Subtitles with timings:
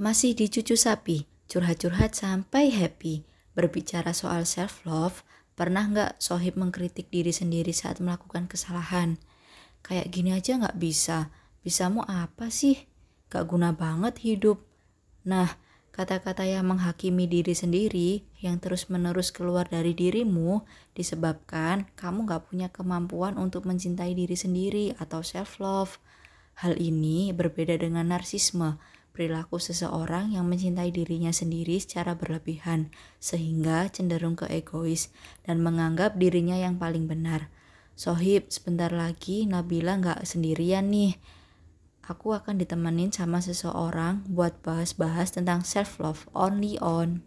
[0.00, 3.28] Masih di cucu sapi, curhat-curhat sampai happy.
[3.52, 5.20] Berbicara soal self-love,
[5.52, 9.20] pernah nggak Sohib mengkritik diri sendiri saat melakukan kesalahan?
[9.84, 11.28] Kayak gini aja nggak bisa,
[11.60, 12.88] bisamu apa sih?
[13.28, 14.64] Gak guna banget hidup.
[15.28, 15.60] Nah,
[15.92, 20.64] kata-kata yang menghakimi diri sendiri yang terus-menerus keluar dari dirimu
[20.96, 26.00] disebabkan kamu gak punya kemampuan untuk mencintai diri sendiri atau self-love.
[26.60, 28.80] Hal ini berbeda dengan narsisme,
[29.12, 35.12] perilaku seseorang yang mencintai dirinya sendiri secara berlebihan, sehingga cenderung ke egois
[35.44, 37.52] dan menganggap dirinya yang paling benar.
[37.96, 41.20] Sohib, sebentar lagi Nabila nggak sendirian nih.
[42.02, 47.22] Aku akan ditemenin sama seseorang buat bahas-bahas tentang self-love only on